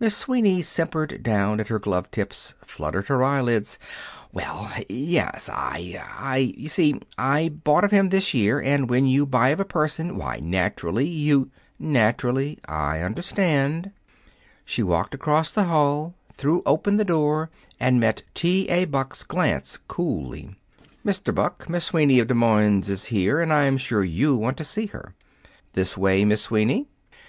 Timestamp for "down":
1.22-1.60